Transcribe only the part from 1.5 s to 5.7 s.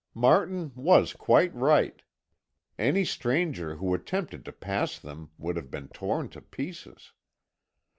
right. Any stranger who attempted to pass them would have